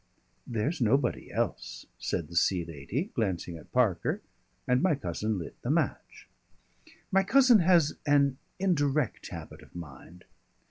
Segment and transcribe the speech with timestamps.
[0.47, 4.23] "There's nobody else," said the Sea Lady, glancing at Parker,
[4.67, 6.27] and my cousin lit the match.
[7.11, 10.25] My cousin has an indirect habit of mind.